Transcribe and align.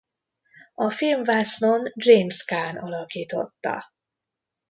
A 0.75 0.89
filmvásznon 0.89 1.83
James 1.95 2.37
Caan 2.45 2.77
alakította. 2.77 3.93